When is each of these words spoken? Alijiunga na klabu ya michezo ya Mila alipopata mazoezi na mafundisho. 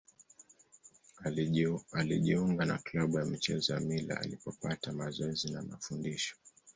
Alijiunga 1.99 2.65
na 2.65 2.77
klabu 2.77 3.17
ya 3.19 3.25
michezo 3.25 3.73
ya 3.73 3.79
Mila 3.79 4.19
alipopata 4.21 4.93
mazoezi 4.93 5.51
na 5.51 5.61
mafundisho. 5.63 6.35